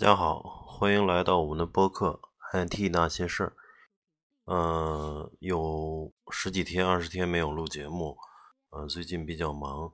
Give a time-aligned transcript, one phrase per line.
[0.00, 2.18] 大家好，欢迎来到我们的播客
[2.66, 3.52] 《IT 那些事儿》。
[4.50, 8.16] 嗯，有十几天、二十天没有录节目，
[8.70, 9.92] 嗯，最近比较忙。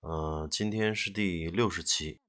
[0.00, 2.20] 嗯，今天是第六十期。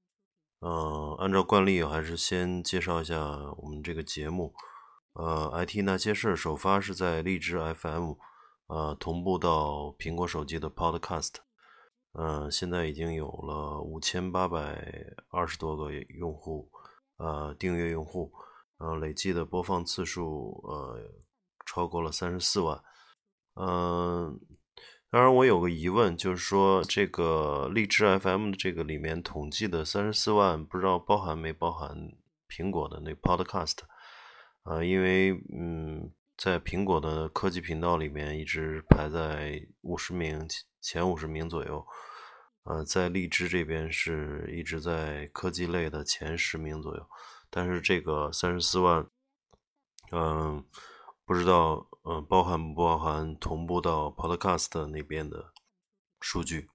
[0.62, 3.18] 嗯，按照惯例，还是先介绍一下
[3.58, 4.54] 我们这个节目。
[5.14, 8.12] 呃，《IT 那些事儿》首发是在荔枝 FM，
[8.68, 11.38] 呃，同步到苹果手机的 Podcast。
[12.14, 16.70] 嗯，现在已经有了五千八百二十多个用户。
[17.18, 18.32] 呃，订阅用户，
[18.78, 21.00] 呃，累计的播放次数，呃，
[21.66, 22.82] 超过了三十四万。
[23.56, 24.40] 嗯，
[25.10, 32.12] 当然我有个疑问，就是说这个荔枝 FM 的这个里面统计的三十四万，不知道包含没包含
[32.48, 33.78] 苹果的那 Podcast？
[34.64, 40.48] 呃，因为嗯，在苹果的科技频道里面一直排在五十名
[40.82, 41.84] 前五十名左右。
[42.70, 47.08] 呃，在荔枝这边是一直在科技类的前十名左右，
[47.50, 49.08] 但是这个三十四万，
[50.12, 50.66] 嗯，
[51.24, 55.54] 不知道嗯包含不包含同步到 Podcast 那边的
[56.20, 56.68] 数据。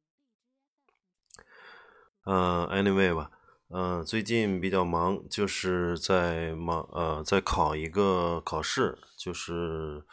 [2.25, 3.31] 呃，anyway 吧，
[3.69, 10.07] 呃，最近比较忙，就是在忙呃在考一个考试，就是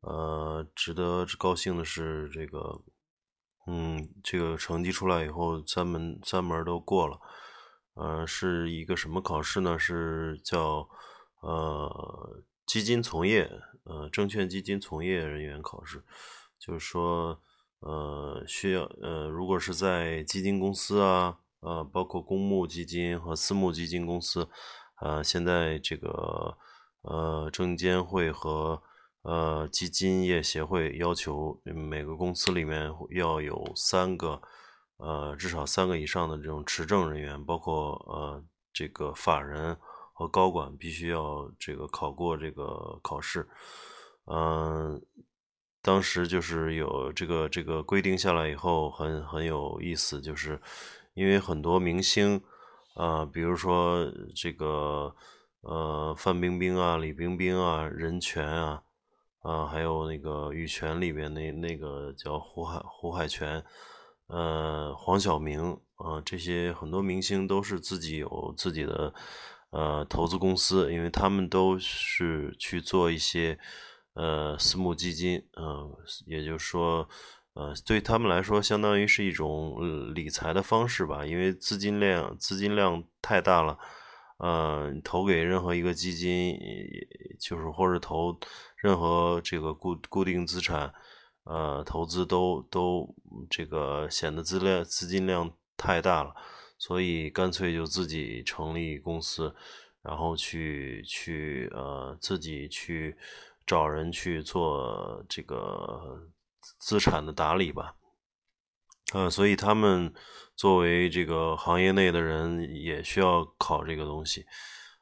[0.00, 2.82] 呃值得高兴的是这个。
[3.66, 7.20] 嗯，这个成绩出来以后，三门三门都过了，
[7.94, 9.78] 呃，是一个什么考试呢？
[9.78, 10.88] 是叫
[11.42, 13.50] 呃基金从业
[13.84, 16.02] 呃证券基金从业人员考试，
[16.58, 17.40] 就是说
[17.80, 24.48] 呃需要呃如果是在基金公司啊，呃包括公募基金和私募基金公司，
[25.00, 26.56] 呃现在这个
[27.02, 28.82] 呃证监会和
[29.22, 34.40] 呃，基金业协会要求每个公司里面要有三个，
[34.96, 38.42] 呃，至少三个以上的这种持证人员，包括呃
[38.72, 39.76] 这个法人
[40.14, 43.46] 和高管，必须要这个考过这个考试。
[44.24, 45.02] 嗯，
[45.82, 50.58] 当时就是有这个这个规定下来以后，很很有意思，就是
[51.12, 52.42] 因为很多明星
[52.94, 55.14] 啊，比如说这个
[55.60, 58.82] 呃范冰冰啊、李冰冰啊、任泉啊。
[59.40, 63.64] 啊，还有那个《羽泉》里边那那个叫胡海胡海泉，
[64.26, 69.14] 呃，黄晓明啊，这些很多明星都是自己有自己的
[69.70, 73.58] 呃投资公司，因为他们都是去做一些
[74.12, 75.90] 呃私募基金，嗯，
[76.26, 77.08] 也就是说，
[77.54, 83.78] 呃，对他们来说，相当于是一种理财的方式吧，因为资金量资金量太大了，
[84.38, 86.58] 呃，投给任何一个基金，
[87.40, 88.38] 就是或者投。
[88.82, 90.92] 任何这个固固定资产，
[91.44, 93.14] 呃，投资都都
[93.50, 96.34] 这个显得资量资金量太大了，
[96.78, 99.54] 所以干脆就自己成立公司，
[100.02, 103.14] 然后去去呃自己去
[103.66, 106.18] 找人去做这个
[106.78, 107.94] 资产的打理吧，
[109.12, 110.12] 呃，所以他们
[110.56, 114.46] 作为这个行业内的人也需要考这个东西，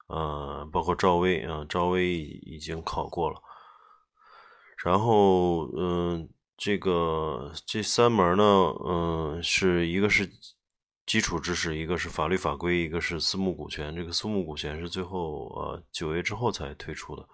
[0.08, 3.40] 呃，包括赵薇啊，赵薇已经考过了。
[4.84, 8.44] 然后，嗯，这个这三门呢，
[8.86, 10.30] 嗯，是一个是
[11.04, 13.94] 基础知识，一个是法律法规，一个是私募股权。
[13.96, 17.28] 这个私募股权是最后呃九月之后才推出的。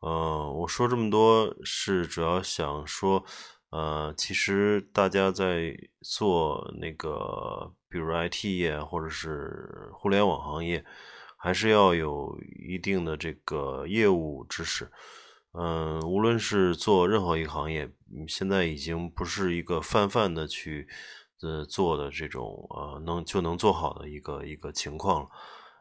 [0.00, 3.24] 呃，我说这么多是主要想说，
[3.70, 10.84] 呃，其实大家在做那个，比如 IT 业或者是互联网行业，
[11.38, 12.38] 还是要有
[12.68, 14.90] 一定的这个业务知识。
[15.52, 17.90] 嗯，无论是做任何一个行业，
[18.26, 20.88] 现在已经不是一个泛泛的去
[21.42, 25.28] 呃做的这种呃能就能做好的一个一个情况了。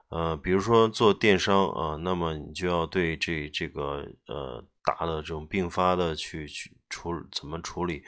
[0.10, 8.04] 呃，比如说做电商啊，那么你就要对这这个呃大的这种并发的去去处怎么处理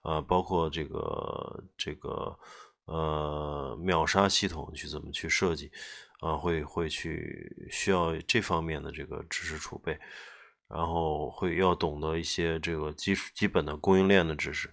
[0.00, 2.34] 啊，包括这个这个
[2.86, 5.70] 呃秒杀系统去怎么去设计
[6.20, 10.00] 啊，会会去需要这方面的这个知识储备。
[10.74, 14.72] 然后会要懂得一些这个基础基本的供应链的知识，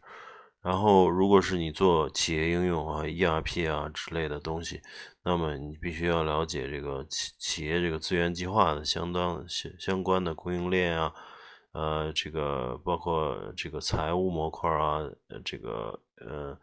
[0.61, 4.81] 然后如果是你做企业应用啊、ERP 啊之类的东西，
[5.23, 11.13] 那么你必须要了解这个企企业这个资源计划的相当相相关的供应链啊，
[11.73, 15.01] 呃，这个包括这个财务模块啊，
[15.43, 16.57] 这个呃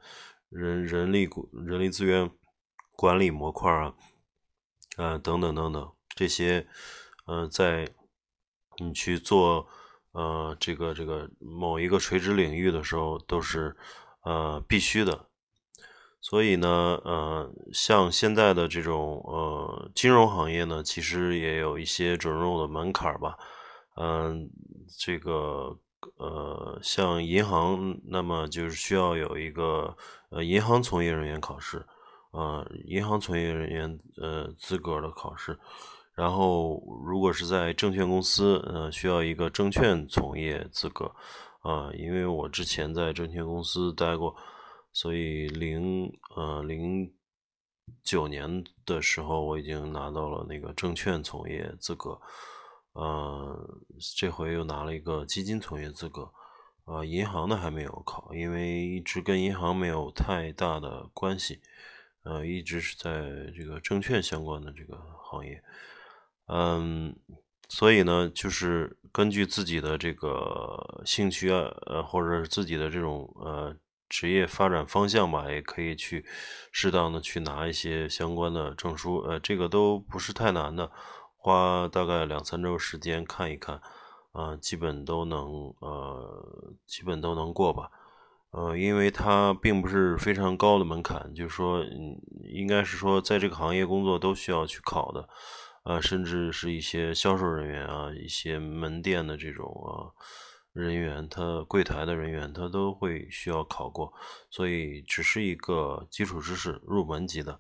[0.48, 1.28] 人人力
[1.66, 2.30] 人力资源
[2.92, 3.94] 管理模块啊，
[4.96, 6.66] 呃等等等等这些，
[7.26, 7.86] 呃在。
[8.78, 9.66] 你去做，
[10.12, 13.76] 呃，这个这个某一个垂直领域的时候，都是
[14.22, 15.26] 呃必须的。
[16.20, 23.38] 所以呢，呃，像现在的这种呃金融行业呢，其实也有一些准入的门槛吧。
[23.94, 24.50] 嗯，
[24.98, 25.78] 这个
[26.16, 29.96] 呃，像银行，那么就是需要有一个
[30.30, 31.86] 呃银行从业人员考试，
[32.32, 35.58] 呃，银行从业人员呃资格的考试。
[36.16, 41.14] 然后，如果是在证券公司，呃，需要一个证券从业资格。
[41.60, 44.34] 啊，因为我之前在证券公司待过。
[44.92, 47.12] 所以零呃零
[48.02, 52.18] 九年的时候，我已经拿到了那个证券从业资格，
[52.94, 53.78] 呃，
[54.16, 56.32] 这回又拿了一个基金从业资格，
[56.86, 61.60] 呃，银行的还没有考，因为一直跟银行没有太大的关系，
[62.22, 65.62] 呃，一直是在这个证券相关的这个行业，
[66.46, 67.14] 嗯，
[67.68, 73.76] 所以呢，就是根据自己的这个兴趣啊，呃，或者是自己的这种呃。
[74.08, 76.24] 职业发展方向吧，也可以去
[76.70, 80.92] 适当的去拿一些相关的证书，呃，这个都不是太难的，
[81.36, 83.80] 花大概两三周时间看一看，
[84.30, 87.90] 啊，基本都能，呃，基本都能过吧，
[88.52, 95.28] 呃，因为它并不是非常高的门槛，就是说，嗯应该是说在这个行业工作都需要去考的，
[95.86, 100.10] 啊，甚至是一些销售人员啊，一些门店的这种啊。
[100.72, 104.12] 人员，他柜台的人员，他都会需要考过，
[104.50, 107.58] 所以只是一个基础知识，入门级的。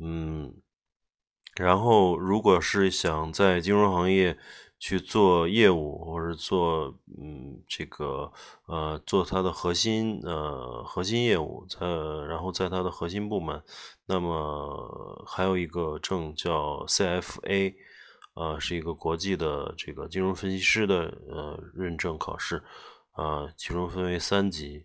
[0.00, 0.54] 嗯，
[1.56, 4.38] 然后如果是想在金融行业
[4.84, 8.30] 去做业务，或者做嗯这个
[8.66, 11.86] 呃做它的核心呃核心业务，在
[12.28, 13.62] 然后在它的核心部门，
[14.04, 17.74] 那么还有一个证叫 CFA。
[18.34, 22.62] 呃，是一个国际的这个金融分析师的呃认证考试，
[23.12, 24.84] 啊，其中分为三级，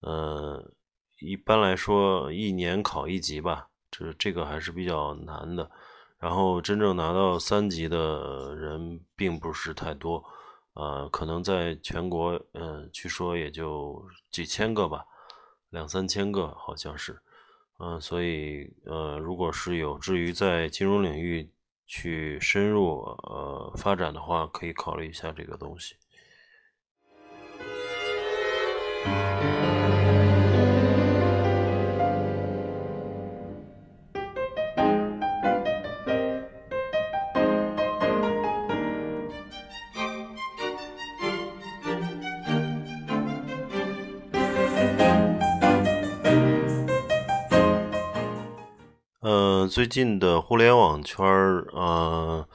[0.00, 0.72] 呃，
[1.20, 5.70] 一般来说一年考一级吧，这这个还是比较难的。
[6.18, 10.24] 然后真正拿到三级的人并不是太多，
[10.74, 15.04] 呃，可能在全国，嗯，据说也就几千个吧，
[15.70, 17.18] 两三千个好像是，
[17.78, 21.50] 嗯，所以呃，如果是有志于在金融领域。
[21.90, 25.96] 去深入呃发展的话，可以考虑一下这个东西。
[49.78, 52.48] 最近的互联网圈儿，呃，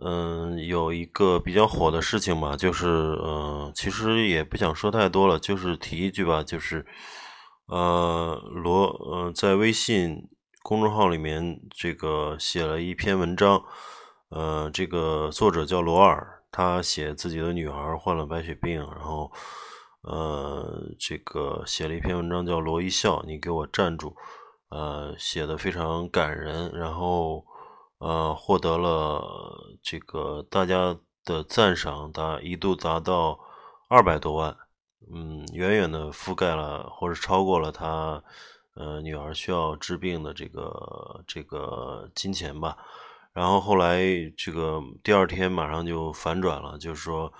[0.00, 6.86] 嗯，有一个比较火的事情吧，就是，呃，其实也不想说太多了，就是提一句吧，就是，
[7.66, 10.28] 呃，罗，呃，在微信
[10.62, 13.60] 公众号里面，这个写了一篇文章，
[14.28, 19.32] 呃，这个作者叫罗尔，他写自己的女儿患了白血病，然后，
[20.02, 24.14] 呃，这个写了一篇文章叫《罗一笑》，你给我站住。
[24.74, 27.46] 呃，写的非常感人，然后
[27.98, 33.38] 呃，获得了这个大家的赞赏，达一度达到
[33.88, 34.56] 二百多万，
[35.14, 38.20] 嗯，远远的覆盖了或者超过了他
[38.74, 42.76] 呃女儿需要治病的这个这个金钱吧。
[43.32, 44.00] 然后后来
[44.36, 47.32] 这个第二天马上就反转了，就是说，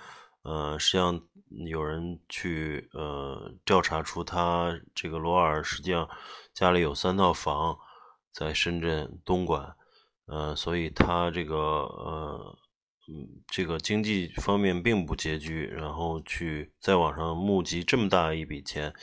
[0.43, 1.21] 呃，实际上
[1.67, 6.07] 有人去呃调查出他这个罗尔实际上。
[6.55, 7.77] 家里有三套房，
[8.31, 9.75] 在深圳东莞，
[10.25, 12.57] 呃，所以他这个呃，
[13.09, 18.93] 嗯，这个经济方面并不拮据，然后去在网上募集这么大一笔钱，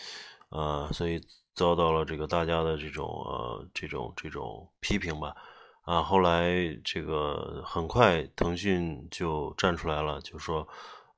[0.48, 1.20] 呃，所以
[1.54, 5.36] 遭到了这个大家的这种呃这种这种批评吧，
[5.82, 6.50] 啊，后来
[6.82, 10.66] 这个很快腾讯就站出来了，就说。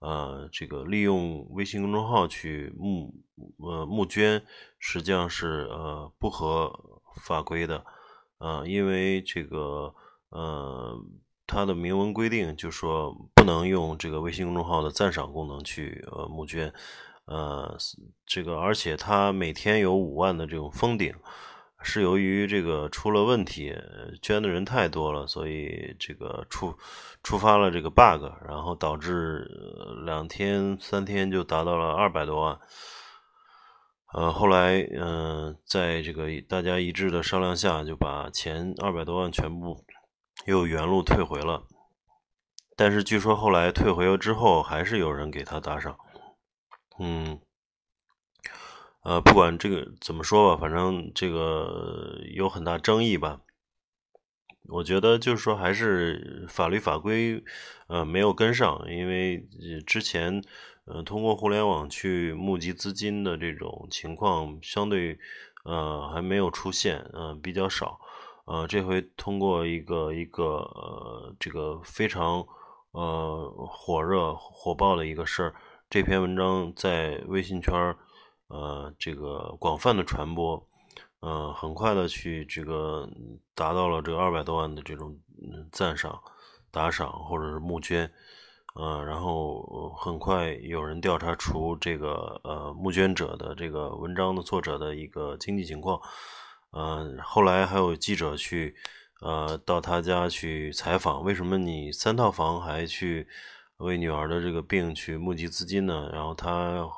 [0.04, 3.14] 呃，这个利用微信公众号去募
[3.56, 4.42] 呃募捐，
[4.78, 7.82] 实际上是呃不合法规的，
[8.37, 9.94] 呃，因为这个
[10.28, 10.94] 呃
[11.46, 16.70] 它的明文规定就说不能用这个微信公众号的赞赏功能去呃募捐，
[17.25, 17.75] 呃，
[18.26, 21.14] 这个而且它每天有五万的这种封顶。
[21.84, 23.72] 是由于这个出了问题，
[24.22, 26.74] 捐的人太多了，所以这个触
[27.22, 29.46] 触发了这个 bug，然后导致
[30.04, 32.58] 两天三天就达到了二百多万。
[34.14, 39.84] 呃，后来嗯，在这个大家一致的商量下，就把前二百多万全部
[40.46, 41.62] 又原路退回了。
[42.76, 45.96] 但是据说后来退回了之后，还是有人给他打赏。
[46.98, 47.38] 嗯。
[49.04, 53.40] 呃，不管这个怎么说吧，反正这个有很大争议吧。
[54.66, 57.44] 我觉得就是说，还是法律法规
[57.87, 59.46] 呃没有跟上，因为
[59.87, 60.42] 之前
[60.87, 65.18] 呃通过互联网去募集资金的这种情况相对
[65.66, 68.00] 呃还没有出现，嗯比较少。
[68.46, 72.46] 呃，这回通过一个一个呃这个非常
[72.92, 75.54] 呃火热火爆的一个事儿，
[75.90, 77.99] 这篇文章在微信圈儿。
[78.54, 80.64] 呃，这个广泛的传播，
[81.18, 83.08] 呃，很快的去这个
[83.52, 85.18] 达到了这二百多万的这种
[85.73, 86.23] 赞赏、
[86.70, 88.08] 打赏或者是募捐，
[88.76, 96.00] 呃，然后很快有人调查出这个呃募捐者的这个文章的作者的一个经济情况，
[96.70, 98.76] 呃，后来还有记者去
[99.20, 103.26] 呃到他家去采访，为什么你三套房还去
[103.78, 106.08] 为女儿的这个病去募集资金呢？
[106.12, 106.88] 然后他。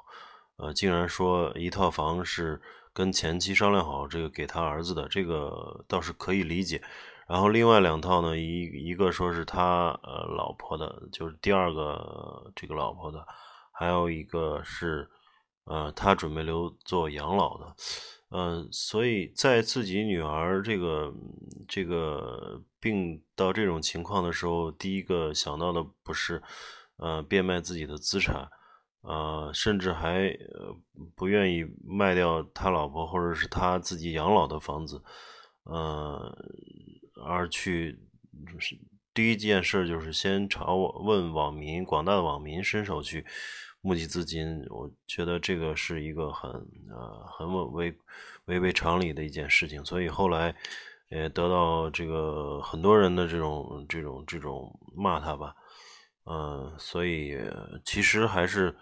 [0.57, 2.61] 呃，竟然说一套房是
[2.93, 6.83] 跟前妻商量好，这个给他儿子的，这个倒是可以理解。
[7.29, 13.27] 然后另外两套呢，一一个说是他呃老婆的，就是第二个这个老婆的，
[13.73, 15.11] 还有一个是
[15.65, 17.75] 呃他准备留做养老的。
[18.29, 21.13] 呃，所以在自己女儿这个
[21.69, 26.43] 这个病到这种情况的时候，第一个想到的不是
[26.97, 28.49] 呃变卖自己的资产。
[29.09, 30.37] 呃，甚至还
[31.15, 35.01] 不愿意卖掉他老婆或者是他自己养老的房子，
[35.63, 36.37] 呃，
[37.25, 37.97] 而去
[38.59, 38.77] 是
[39.15, 43.25] 第一件事就是先朝问网民广大的网民伸手去
[43.81, 46.51] 募集资金，我觉得这个是一个很
[46.91, 47.97] 呃很违
[48.47, 50.53] 违背常理的一件事情，所以后来
[51.11, 55.55] 也得到这个很多人的这种这种这种骂他吧，
[56.25, 57.39] 嗯，所以
[57.85, 58.77] 其实还是。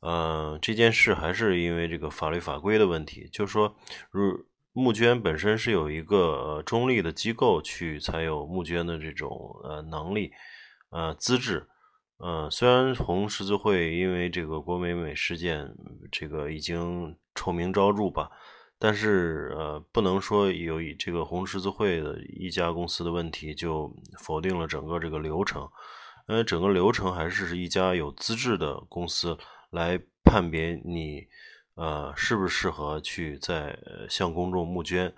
[0.00, 3.76] 呃，这件事还是因为这个法律法规的问题，就是说，
[4.10, 10.32] 如募捐本身是有一个中立的机构去才有募捐的这种呃能力，
[10.88, 11.68] 呃资质，
[12.16, 15.74] 呃虽然红十字会因为这个郭美美事件
[16.10, 18.30] 这个已经臭名昭著吧，
[18.78, 25.68] 但是呃不能说有这个红十字会的一家公司的问题就否定了整个这个流程，
[26.28, 29.36] 因为整个流程还是是一家有资质的公司。
[29.70, 31.26] 来判别你，
[31.74, 35.14] 呃，适不适合去在向公众募捐，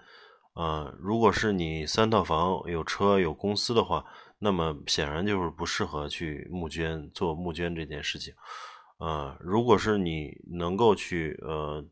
[0.53, 4.05] 啊，如果是你三套房、有车、有公司的话，
[4.39, 8.35] 那么显然就是不适合去募捐做募捐这件事情，
[8.99, 11.85] 啊，如果是你能够去，呃，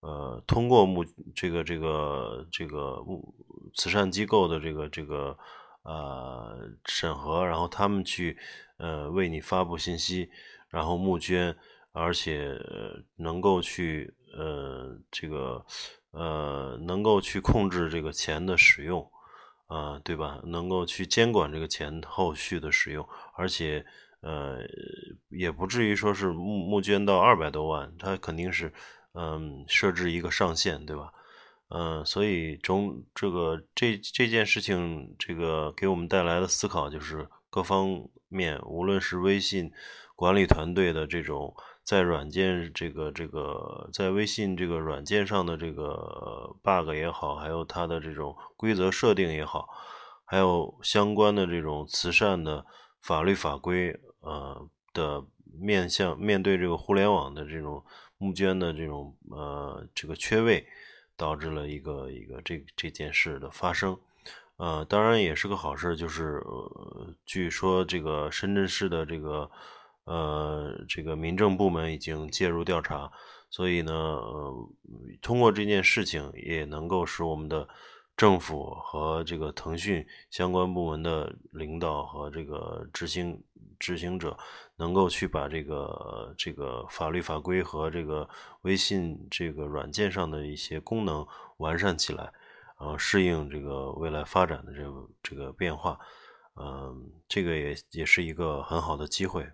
[0.00, 1.04] 呃，通过募
[1.34, 3.34] 这个这个这个募
[3.74, 5.36] 慈善机构的这个这个
[5.82, 8.36] 呃审核，然后他们去
[8.78, 10.30] 呃为你发布信息，
[10.68, 11.56] 然后募捐。
[11.94, 12.54] 而且
[13.16, 15.64] 能够去呃这个
[16.10, 19.10] 呃能够去控制这个钱的使用
[19.66, 20.40] 啊，对吧？
[20.44, 23.86] 能够去监管这个钱后续的使用，而且
[24.20, 24.58] 呃
[25.28, 28.72] 也不至于说是募募捐到二百多万，它肯定是
[29.12, 31.12] 嗯设置一个上限，对吧？
[31.68, 39.70] 嗯，所以中这个这这件事情，这个给我们带来的思考就是各方面，无论是微信
[40.16, 41.54] 管理团队的这种。
[41.84, 49.68] 在软件这个这个在微信这个软件上的这个 bug 也好，还有它的这种规则设定也好，
[50.24, 52.64] 还有相关的这种慈善的
[53.02, 57.84] 法律法规呃的面向面对这个互联网的这种
[58.16, 60.66] 募捐的这种呃这个缺位，
[61.18, 63.94] 导致了一个一个这这件事的发生，
[64.56, 66.42] 呃当然也是个好事，就是
[67.24, 69.50] 据说这个深圳市的这个。
[70.06, 73.10] 呃，这个民政部门已经介入调查，
[73.48, 74.20] 所以呢，
[75.22, 77.66] 通过这件事情也能够使我们的
[78.14, 83.42] 政府和这个腾讯相关部门的领导和这个执行
[83.78, 84.36] 执行者
[84.76, 88.28] 能够去把这个这个法律法规和这个
[88.60, 92.30] 微信这个软件上的一些功能完善起来，
[92.78, 95.98] 然后适应这个未来发展的这个这个变化，
[96.56, 99.48] 嗯，这个也也是一个很好的机会。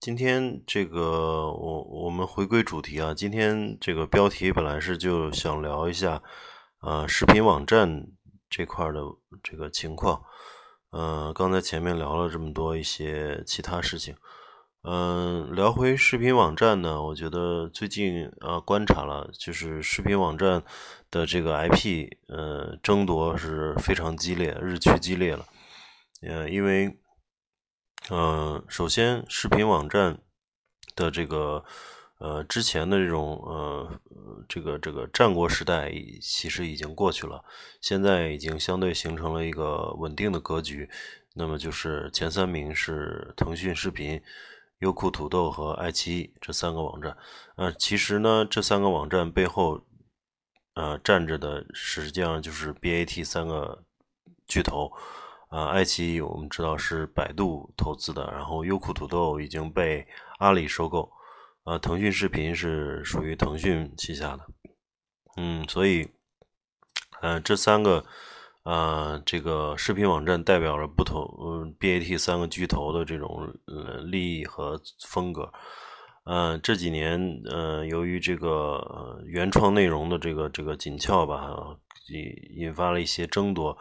[0.00, 6.22] 今天这个我我们回归主题啊，今天这个标题本来是就想聊一下，
[6.80, 8.06] 呃，视频网站
[8.48, 9.02] 这块的
[9.42, 10.22] 这个情况，
[10.92, 14.16] 嗯，刚才前面聊了这么多一些其他事情，
[14.84, 20.64] 嗯，聊回视频网站呢，我觉得最近呃观察了，就是视频网站
[21.10, 25.44] 的这个 IP 呃争夺是非常激烈，日趋激烈了。
[26.22, 26.98] 呃，因为
[28.12, 30.18] 嗯，首先视频网站
[30.96, 31.64] 的这个
[32.18, 34.00] 呃之前的这种呃
[34.48, 37.44] 这个这个战国时代其实已经过去了。
[37.80, 40.90] 现在已经相对形成了一个稳定的格局，
[41.34, 44.20] 那么就是前三名是腾讯视频、
[44.80, 47.16] 优酷土豆和爱奇艺这三个网站。
[47.54, 49.80] 呃，其实呢，这三个网站背后，
[50.74, 53.84] 呃，站着的实际上就是 BAT 三个
[54.48, 54.90] 巨头。
[55.50, 60.04] 啊，爱奇艺我们知道是百度投资的，然后优酷土豆已经被
[60.38, 61.12] 阿里收购。
[61.64, 64.46] 啊，腾讯视频是属于腾讯旗下的。
[65.36, 66.08] 嗯，所以。
[67.22, 68.02] 嗯，这三个，
[68.62, 75.52] 呃，这个视频网站代表了不同，嗯，BAT 三个巨头的这种呃利益和风格。
[76.24, 81.54] 嗯，这几年，呃，由于这个原创内容的这个这个紧俏吧，
[82.08, 83.76] 引引发了一些争夺。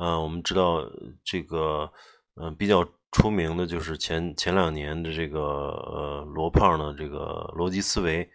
[0.00, 0.82] 嗯，我们知道
[1.22, 1.92] 这个，
[2.36, 8.28] 嗯，比较出名的就是前前两年的这个呃罗胖的这个逻辑思维。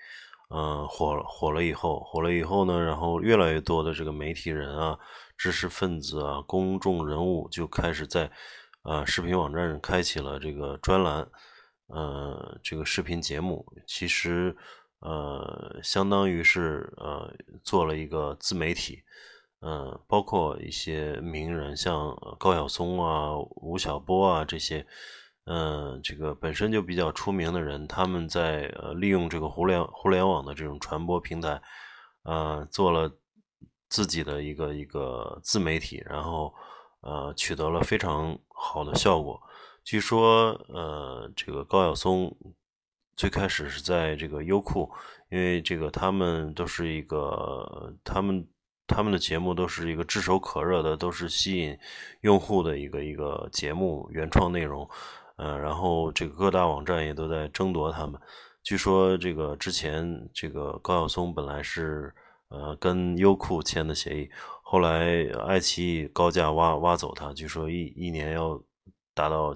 [0.50, 4.98] 嗯，火火了以后，火了以后呢，然后越来越多的这个媒体人啊、
[5.36, 8.30] 知识分子啊、公众人物就开始在
[8.84, 11.28] 啊视频网站上开启了这个专栏，
[11.88, 14.56] 呃，这个视频节目，其实
[15.00, 19.02] 呃相当于是呃做了一个自媒体，
[19.62, 24.86] 嗯，包括一些名人，像高晓松啊、吴晓波啊这些。
[25.48, 31.62] 嗯，这个本身就比较出名的人，他们在呃利用这个互联互联网的这种传播平台，
[32.24, 33.12] 呃，做了
[33.88, 36.52] 自己的一个一个自媒体，然后
[37.02, 39.40] 呃取得了非常好的效果。
[39.84, 42.36] 据说呃，这个高晓松
[43.16, 44.92] 最开始是在这个优酷，
[45.30, 48.48] 因为这个他们都是一个他们
[48.88, 51.78] 他们的节目都是一个炙手可热的，都是吸引
[52.22, 54.90] 用户的一个一个节目原创内容。
[55.38, 58.20] 嗯，然后这个各大网站也都在争夺他们。
[58.64, 62.14] 据说这个之前这个高晓松本来是
[62.48, 64.30] 呃跟优酷签的协议，
[64.64, 68.60] 后来爱奇艺高价挖挖走他，据说一一年要
[69.14, 69.54] 达到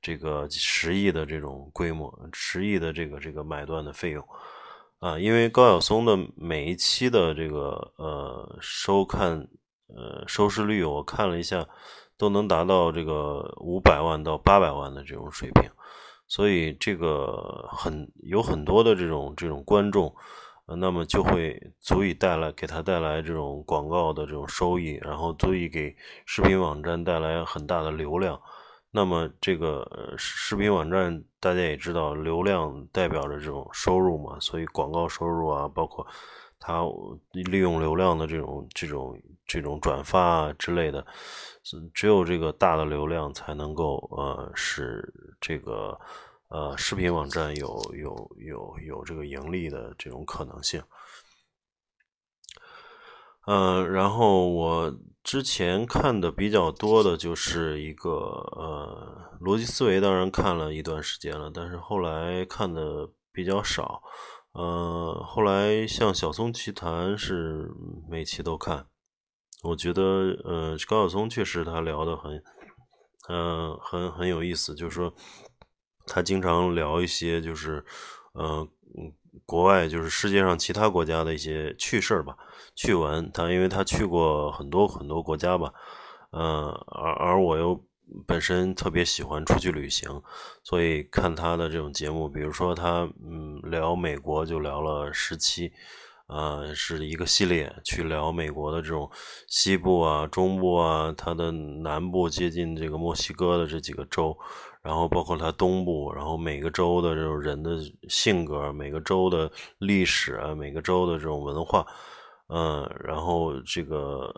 [0.00, 4.24] 这个十亿的这种规模，十亿的这个这个买断的费用
[5.04, 5.18] 啊。
[5.18, 9.48] 因为高晓松的每一期的这个呃收看
[9.88, 11.66] 呃收视率，我看了一下。
[12.16, 15.68] 都能达到这个五百万到八百万的这种水平，
[16.28, 20.14] 所以这个很有很多的这种这种观众，
[20.78, 28.40] 那么就会足以带来给他带来这种广告的这种收益，然后足以给视频网站带来很大的流量。
[28.92, 36.06] 那么这个视频网站大家也知道，流量代表着这种收入嘛，所以广告收入啊，包括
[36.58, 36.80] 他
[37.32, 41.06] 利用流量的这种这种这种转发啊之类的。
[41.92, 45.06] 只有这个大的流量才能够呃使
[45.38, 46.00] 这个
[46.48, 50.82] 呃视频网站有有有有这个盈利的这种可能性。
[53.46, 54.90] 嗯，然后我
[55.24, 64.02] 之前看的比较多的就是一个呃逻辑思维，当然看了一段时间了，但是后来看的比较少。
[64.52, 67.68] 嗯，后来像小松奇谈是
[68.08, 68.86] 每期都看。
[69.62, 70.02] 我觉得，
[70.44, 72.44] 呃，高晓松确实他聊的很，
[73.30, 74.74] 嗯，很很有意思。
[74.74, 75.12] 就是说，
[76.06, 77.82] 他经常聊一些，就是，
[78.34, 78.68] 呃，
[79.46, 82.36] 国外就是世界上其他国家的一些趣事儿吧、
[82.74, 83.30] 趣闻。
[83.32, 85.72] 他因为他去过很多很多国家吧，
[86.32, 87.84] 嗯，而而我又
[88.26, 90.22] 本身特别喜欢出去旅行，
[90.62, 95.72] 所以看他的这种节目，比如说他，嗯，聊美国就聊了十七。
[96.26, 99.10] 呃，是一个系列去聊美国的这种
[99.46, 104.34] 西部啊、中部啊，它的南部接近这个墨西哥的这几个州，
[104.84, 111.86] 然后包括它东部，然后每个州的这种人的性格，每个州的历史啊，每个州的这种文化，
[112.48, 114.30] 嗯，然后这个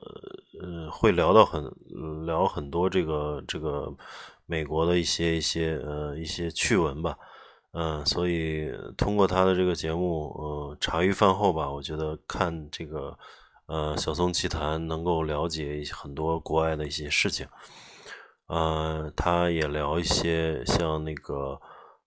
[0.62, 1.68] 呃会聊到很
[2.24, 3.92] 聊很多这个这个
[4.46, 7.18] 美国的一些一些呃一些趣闻吧。
[7.72, 13.18] 嗯，所以通过他的这个节目，呃，茶余饭后吧，我觉得看这个，
[13.66, 17.44] 呃，小松奇谈能够了解很多国外的一些事情。
[18.48, 21.61] 呃，他也聊一些像那个，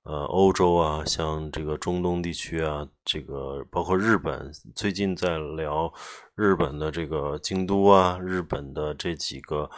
[0.04, 5.92] 呃，欧洲啊，像这个中东地区啊，这个包括日本，最近在聊
[6.36, 9.70] 日本的这个京都啊，日本的这几个，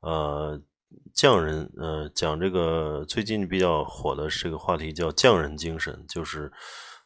[0.00, 0.60] 呃，
[1.14, 6.52] 匠人，呃，讲这个最近比较火的这个话题叫匠人精神，就是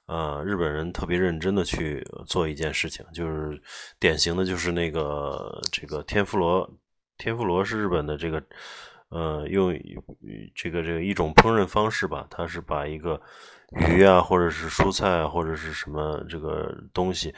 [0.07, 3.63] 呃，日本人特别认真的去做一件事情，就是
[4.01, 6.69] 典型的就是那个这个天妇罗，
[7.17, 8.43] 天妇罗是日本的这个
[9.15, 9.73] 呃用
[10.55, 13.21] 这个这个一种烹饪方式吧，它是把一个
[13.89, 17.33] 鱼啊或者是蔬菜啊或者是什么这个东西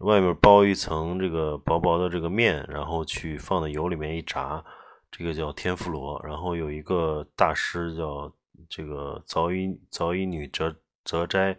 [0.00, 4.62] 外面包一层这个薄薄的这个面，然后去放在油里面一炸。
[5.12, 8.32] 这个叫天妇罗，然后有一个大师叫
[8.68, 10.72] 这个早乙早乙女哲
[11.04, 11.58] 哲斋，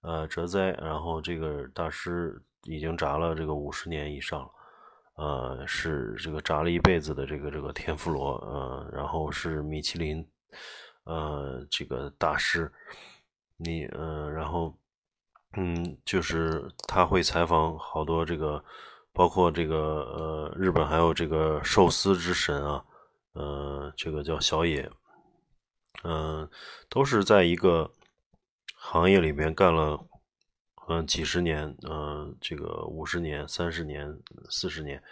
[0.00, 4.50] 呃哲哉，然后这个大师已经炸了这个五十年以上了，
[5.22, 10.26] 呃是这个炸了一辈子的这个这个天妇罗，呃然后是米其林，
[11.04, 12.70] 呃这个大师，
[13.56, 14.76] 你呃然后
[15.56, 18.62] 嗯就是他会采访好多这个。
[19.14, 22.82] 包括这个呃，日本还有这个寿司之神啊，
[23.34, 24.90] 呃，这个叫小野，
[26.02, 26.48] 嗯，
[26.88, 27.92] 都是在一个
[28.74, 30.00] 行业里面干了
[30.88, 34.18] 嗯几十年，嗯，这个五十年、三十年、
[34.50, 35.02] 四十年，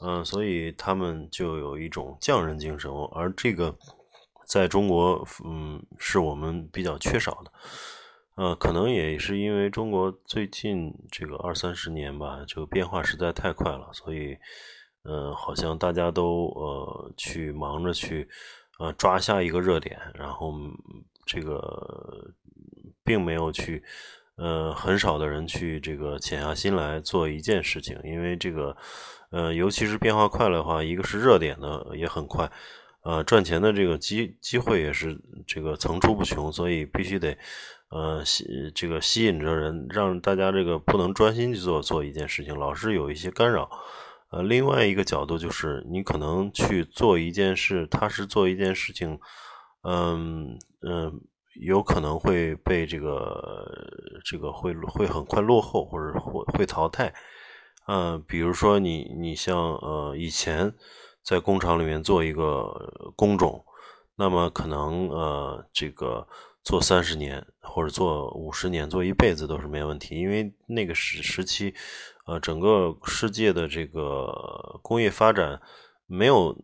[0.00, 3.74] 嗯，所以他们就有一种匠人精神，而这个
[4.46, 7.52] 在中国，嗯，是我们比较缺少的。
[8.36, 14.36] 呃，可能也是因为中国最近这个二三十年吧，这个变化实在太快了，所以，
[15.04, 18.28] 呃，好像大家都呃去忙着去
[18.80, 20.52] 呃抓下一个热点，然后
[21.24, 22.28] 这个
[23.04, 23.84] 并没有去
[24.36, 28.76] 呃很少的人去这个潜下心来做一件事情，因为这个
[29.30, 32.50] 呃尤其是变化快的话，一个是热点呢也很快，
[33.02, 37.36] 呃赚钱的这个机机会也是这个层出不穷，所以必须得。
[37.90, 38.44] 呃，吸
[38.74, 43.70] 这个吸引着人，让大家这个不能专心去做做一件事情，老是有一些干扰。
[44.30, 49.16] 呃，另外一个角度就是，你可能去做一件事，他是做一件事情，
[49.82, 51.20] 嗯嗯，
[51.60, 53.74] 有可能会被这个
[54.24, 57.14] 这个会会很快落后，或者会会淘汰。
[57.86, 60.74] 嗯，比如说你你像呃以前
[61.22, 63.64] 在工厂里面做一个工种，
[64.16, 66.26] 那么可能呃这个。
[66.64, 71.74] 做三十年或者做五十年，做一辈子都是没问题，因为那个时时期，
[72.24, 75.60] 呃，整个世界的这个工业发展
[76.06, 76.56] 没有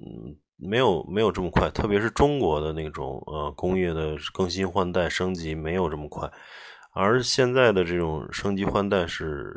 [0.61, 6.31] 没有没有这么快，特别是中国的那种呃工业的更新换代升级没有这么快，
[6.92, 9.55] 而现在的这种升级换代是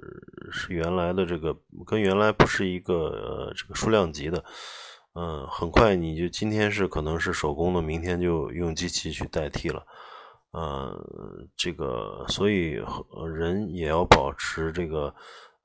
[0.52, 4.44] 是原来的这个跟原来不是一个呃这个数量级的，
[5.16, 9.86] 嗯，很快你就今天是可能是手工的，明天就用机器去代替了。
[10.52, 10.96] 呃，
[11.58, 12.80] 这个，所以
[13.36, 15.12] 人也要保持这个，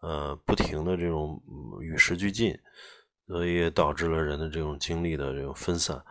[0.01, 1.39] 呃，不停的这种
[1.83, 2.59] 与时俱进，
[3.29, 6.03] 所以也导致了人的这种精力的这种分散，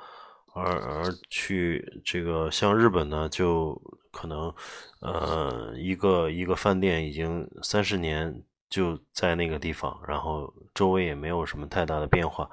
[0.53, 3.75] 而而去这个像日本呢，就
[4.11, 4.53] 可能，
[5.01, 12.49] 呃，一个一个饭店已经三十年就在那个地方，然后周围也没有什么太大的变化，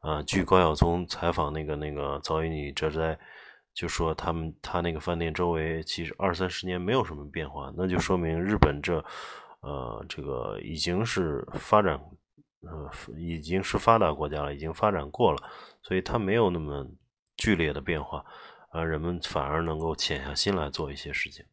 [0.00, 3.18] 啊，据高晓松采访那个那个早乙女哲哉。
[3.74, 9.02] 就说他们他那个饭店周围其实二三十年没有什么变化，那就说明日本这
[9.62, 11.98] 呃这个已经是发展
[12.62, 15.38] 呃已经是发达国家了，已经发展过了，
[15.82, 16.86] 所以它没有那么
[17.36, 18.24] 剧烈的变化，
[18.70, 21.44] 啊人们反而能够潜下心来做一些事情。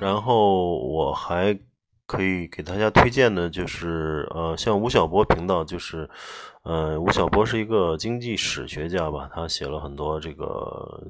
[0.00, 1.58] 然后我还。
[2.08, 6.08] 可以给大家推荐的，就是呃，像吴晓波频道，就是
[6.62, 11.06] 呃，吴晓波是一个经济史学家吧，他写了很多这个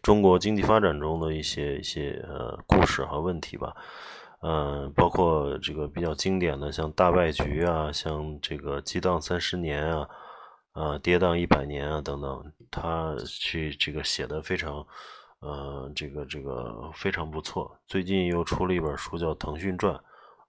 [0.00, 3.76] 中国经济发展中的一些一些呃故事和问题吧，
[4.40, 10.08] 嗯，包括这个比较经典的像大败局啊，像这个激荡三十年啊，
[10.72, 14.86] 啊，跌宕一百年啊等等，他去这个写的非常。
[15.40, 17.74] 呃，这个这个非常不错。
[17.86, 19.94] 最近又出了一本书，叫《腾讯传》。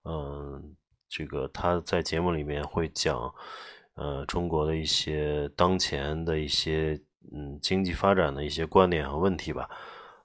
[0.03, 0.75] 嗯，
[1.07, 3.33] 这个他在节目里面会讲，
[3.95, 7.01] 呃，中国的一些当前的一些
[7.31, 9.69] 嗯经济发展的一些观点和问题吧。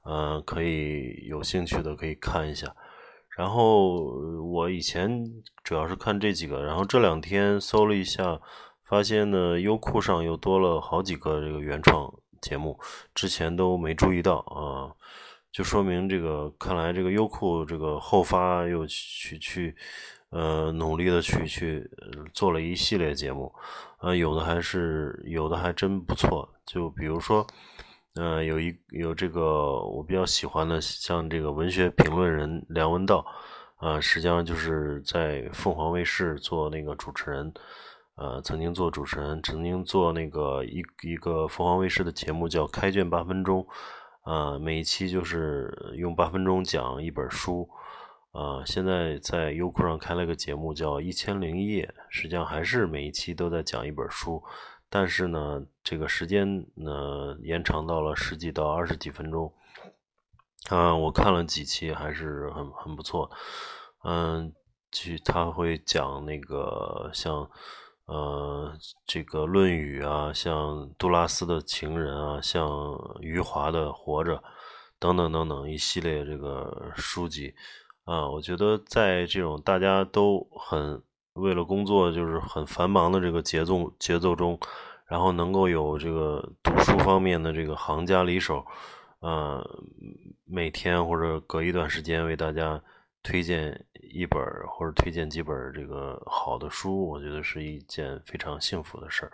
[0.02, 2.74] 嗯，可以有兴趣的可以看一下。
[3.36, 4.04] 然后
[4.42, 5.24] 我以前
[5.62, 8.40] 主要是看这几个，然后这两天搜了一下，
[8.82, 12.12] 发现呢优酷上又多了好几个这个原创。
[12.46, 12.78] 节目
[13.12, 14.94] 之前都没注意到啊，
[15.50, 19.76] 就说明这个看来这个优酷这个后发又去去
[20.30, 21.90] 呃努力的去去
[22.32, 23.52] 做了一系列节目，
[24.00, 27.44] 呃有的还是有的还真不错，就比如说
[28.14, 33.26] 呃，有一有这个我比较喜欢的，像这个文学评论人梁文道，
[33.76, 37.52] 啊，实际上就是在凤凰卫视做那个主持人，
[38.16, 43.62] 呃，曾经做主持人，曾经做那个一一个凤凰卫视的节目叫《开卷八分钟》，
[44.24, 47.68] 呃，每一期就是用八分钟讲一本书，
[48.32, 54.42] 呃，现在在优酷上开了个节目叫《一千零一夜》，实际上还是每一期都在讲一本书。
[54.88, 59.52] 但是呢，这个时间呢延长到了十几到二十几分钟，
[60.70, 63.30] 嗯，我看了几期还是很很不错，
[64.04, 64.54] 嗯，
[64.90, 67.50] 去他会讲那个像
[68.06, 68.72] 呃
[69.04, 72.68] 这个《论语》啊，像杜拉斯的情人啊，像
[73.20, 74.36] 余华的《活着》
[74.98, 77.54] 等等等等一系列这个书籍
[78.04, 81.02] 啊，我觉得在这种大家都很。
[81.36, 84.58] 为了工作就是很繁忙的这个节奏节奏中，
[85.04, 88.64] 然后能够有这个读书方面的这个行家里手，
[89.20, 89.62] 呃，
[90.46, 92.82] 每天或者隔一段时间为大家
[93.26, 99.32] 推荐一本或者推荐几本这个好的书，我觉得是一件非常幸福的事儿。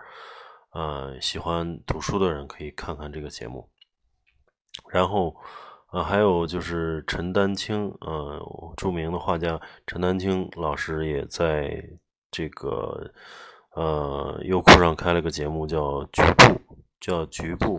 [0.72, 3.68] 呃，喜欢读书的人可以看看这个节目。
[4.90, 5.36] 然后，
[5.92, 8.40] 呃，还有就是陈丹青，呃，
[8.78, 11.86] 著名的画家陈丹青老师也在
[12.30, 13.12] 这个
[13.74, 16.44] 呃优酷上开了个节目，叫《局部》，
[16.98, 17.78] 叫《局部》。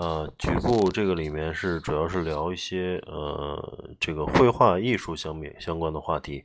[0.00, 6.42] 呃，《局部》这个里面是主要是聊一些呃这个绘画艺术相面相关的话题，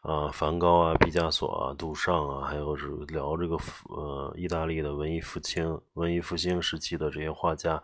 [0.00, 3.56] 啊，梵高啊、毕加索啊、杜尚啊，还有是聊这个
[3.88, 7.80] 呃意大利的文艺复兴、文艺复兴时期的这些画家。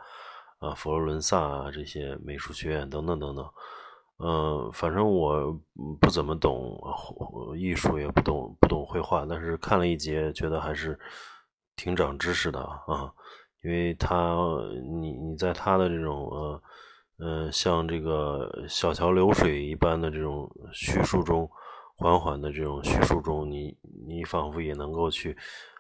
[0.59, 3.49] 啊，佛罗伦萨啊，这些美术学院等等等等，
[4.19, 5.53] 嗯，反正我
[6.01, 6.81] 不怎么懂
[7.57, 10.99] 艺术，也不懂不懂绘画，但是看了一节，觉得还是
[11.77, 13.13] 挺长知识的啊，
[13.65, 14.37] 因为他
[15.01, 16.63] 你你在他的这种呃
[17.19, 21.51] 呃像这个小桥流水一般的这种叙述中，
[21.97, 25.37] 缓缓的这种叙述中，你你仿佛也能够去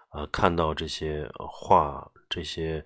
[0.08, 2.84] 啊看到这些画这些。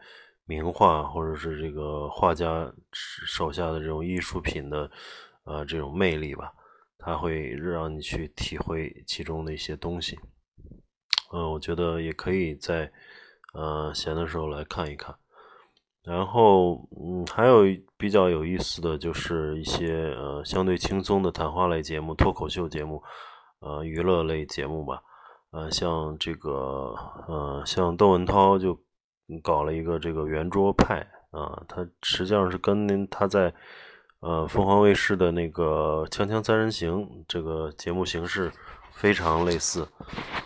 [0.51, 4.91] 名画或者是这个画家手下的这种艺术品的，
[5.45, 6.51] 呃，这种魅力吧，
[6.97, 10.19] 它会让你去体会其中的一些东西。
[11.35, 12.91] 嗯，我觉得也可以在
[13.53, 15.15] 呃闲的时候来看一看。
[16.03, 17.65] 然后，嗯，还有
[17.97, 23.03] 比较有意思的就是一些呃相对轻松的谈话类节目、脱口秀节目，
[23.61, 25.03] 呃，娱乐类节目吧。
[25.51, 26.95] 呃，像这个，
[27.29, 28.79] 呃，像窦文涛就。
[29.43, 33.53] 搞了一个这个圆桌派啊，他实际上是跟他在
[34.21, 38.51] 呃凤凰卫视的那个《锵锵三人行》这个节目形式
[38.99, 39.87] 非常类似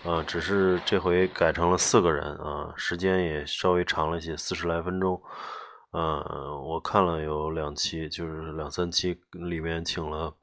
[0.05, 5.19] 啊，只是这回改成了四个人啊，时间也稍微长了一些，四十来分钟。
[5.93, 6.21] 嗯，
[6.63, 10.35] 我看了有两期，就是两三期里面请了，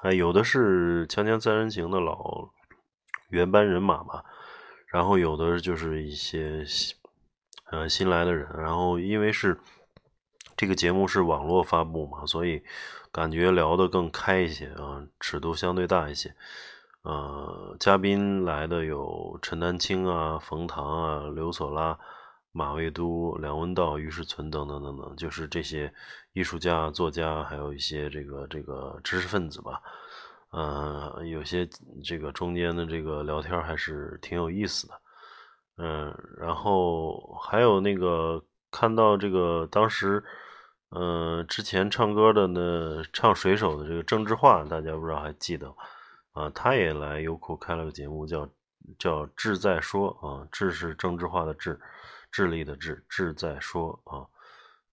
[0.00, 2.50] 还有的是《锵锵三人行》的老
[3.28, 4.24] 原班人马吧，
[4.88, 6.66] 然后有的就是一些。
[7.70, 9.58] 呃，新来的人，然后因为是
[10.58, 12.62] 这个节目是网络发布嘛，所以
[13.10, 16.34] 感觉聊得更开一些啊，尺度相对大一些。
[17.02, 21.98] 呃，嘉宾来的有陈丹青啊、冯唐啊、刘索拉、
[22.52, 25.92] 马未都、梁文道、于世存等等等等，就是这些
[26.32, 29.82] 艺术家、作家，还有一些这个这个知识分子吧。
[30.52, 31.68] 呃，有些
[32.04, 34.94] 这个中间的这个聊天还是挺有意思的。
[35.78, 40.22] 嗯，然后还有那个看到这个当时，
[40.90, 45.74] 嗯，之前唱歌的那唱水手的这个郑智化，大家不知道还记得
[46.32, 46.50] 啊？
[46.50, 48.48] 他也来优酷开了个节目，叫
[48.98, 51.80] 叫志在说啊，志是郑智化的志，
[52.30, 54.26] 智力的智，志在说啊。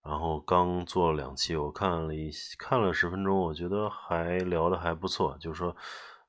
[0.03, 5.75] 然后刚做了两期，我看了一看了十分钟，我觉得还聊的还不错，就是说，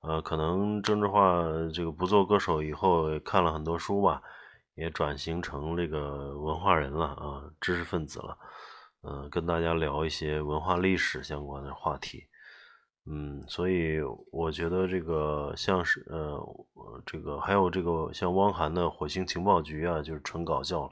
[0.00, 1.42] 呃，可能郑智化
[1.72, 4.22] 这个不做歌手以后，看了很多书吧。
[4.76, 8.38] 也转型成这个文化人了啊，知识分子了，
[9.02, 12.26] 嗯，跟大家聊一些文化历史相关的话题，
[13.06, 16.38] 嗯，所以我觉得这个像是呃，
[17.04, 20.90] 这个还有这个像汪涵的《火星情报局》啊，就是纯搞笑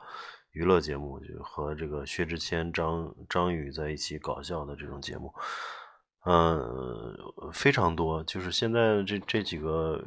[0.53, 5.33] 娱乐节目，就和这个薛之谦、张张宇在一起搞笑的这种节目。
[6.25, 7.17] 嗯，
[7.53, 10.03] 非常多，就是现在这这几个，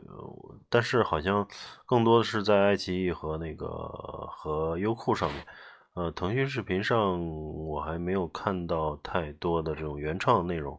[0.70, 1.48] 但是好像
[1.86, 5.46] 更多的是在爱奇艺和那个和优酷上面，
[5.94, 7.26] 呃，腾讯视频上
[7.66, 10.78] 我还没有看到太多的这种原创内容，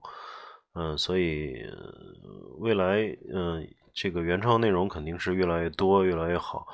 [0.75, 1.65] 嗯，所以
[2.59, 2.99] 未来，
[3.33, 6.67] 嗯，这个原创内容肯定是越来越多，越来越好，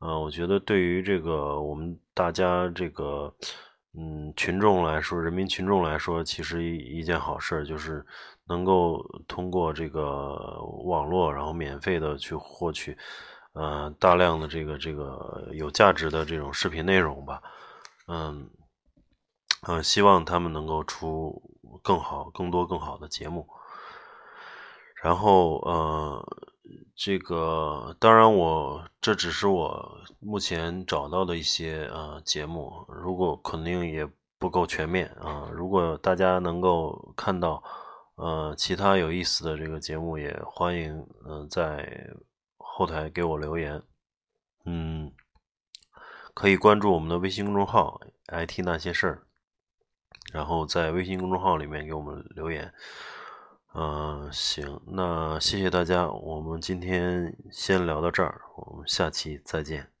[0.00, 3.34] 嗯，我觉得对于这个我们大家这个。
[3.96, 8.04] 嗯，群众来说，人民群众来说，其实一一件好事，就是
[8.48, 10.34] 能够通过这个
[10.82, 12.98] 网络，然后免费的去获取，
[13.52, 17.40] 呃，大量的这个这个有价值的这种视频内容吧。
[18.08, 18.50] 嗯，
[19.68, 21.40] 嗯，希望他们能够出
[21.84, 23.46] 更好、更多、更好的节目。
[25.02, 26.36] 然后，呃，
[26.96, 35.50] 这个当然，我这只是我目前找到的一些呃节目，如果肯定也不够全面啊。
[35.52, 37.62] 如果大家能够看到
[38.14, 42.10] 呃其他有意思的这个节目，也欢迎嗯在
[42.56, 43.82] 后台给我留言。
[44.64, 45.12] 嗯，
[46.32, 49.26] 可以关注我们的微信公众号 “IT 那些事儿”，
[50.34, 52.74] 然后在微信公众号里面给我们留言。
[53.72, 59.93] 嗯，行，那谢谢大家，我们今天先聊到这儿，我们下期再见。